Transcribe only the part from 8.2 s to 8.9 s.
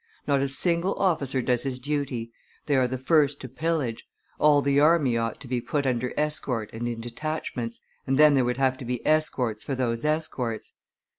there would have to